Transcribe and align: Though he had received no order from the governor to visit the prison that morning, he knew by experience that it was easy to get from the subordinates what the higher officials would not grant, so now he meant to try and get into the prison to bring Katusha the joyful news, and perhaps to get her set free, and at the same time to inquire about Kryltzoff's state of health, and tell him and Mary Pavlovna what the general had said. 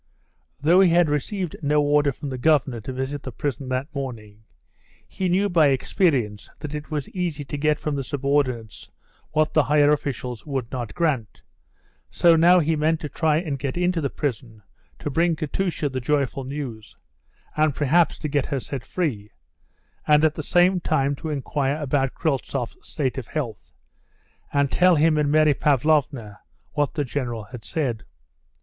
Though 0.59 0.79
he 0.79 0.89
had 0.89 1.11
received 1.11 1.57
no 1.61 1.79
order 1.79 2.11
from 2.11 2.29
the 2.29 2.39
governor 2.39 2.81
to 2.81 2.91
visit 2.91 3.21
the 3.21 3.31
prison 3.31 3.69
that 3.69 3.93
morning, 3.93 4.41
he 5.07 5.29
knew 5.29 5.47
by 5.47 5.67
experience 5.67 6.49
that 6.57 6.73
it 6.73 6.89
was 6.89 7.07
easy 7.09 7.43
to 7.43 7.55
get 7.55 7.79
from 7.79 7.93
the 7.95 8.03
subordinates 8.03 8.89
what 9.29 9.53
the 9.53 9.61
higher 9.65 9.91
officials 9.91 10.43
would 10.43 10.71
not 10.71 10.95
grant, 10.95 11.43
so 12.09 12.35
now 12.35 12.57
he 12.57 12.75
meant 12.75 12.99
to 13.01 13.09
try 13.09 13.37
and 13.37 13.59
get 13.59 13.77
into 13.77 14.01
the 14.01 14.09
prison 14.09 14.63
to 14.97 15.11
bring 15.11 15.35
Katusha 15.35 15.87
the 15.87 16.01
joyful 16.01 16.45
news, 16.45 16.97
and 17.55 17.75
perhaps 17.75 18.17
to 18.17 18.27
get 18.27 18.47
her 18.47 18.59
set 18.59 18.83
free, 18.83 19.29
and 20.07 20.25
at 20.25 20.33
the 20.33 20.41
same 20.41 20.79
time 20.79 21.15
to 21.17 21.29
inquire 21.29 21.77
about 21.79 22.15
Kryltzoff's 22.15 22.89
state 22.89 23.19
of 23.19 23.27
health, 23.27 23.71
and 24.51 24.71
tell 24.71 24.95
him 24.95 25.19
and 25.19 25.29
Mary 25.31 25.53
Pavlovna 25.53 26.39
what 26.73 26.95
the 26.95 27.05
general 27.05 27.43
had 27.43 27.63
said. 27.63 28.03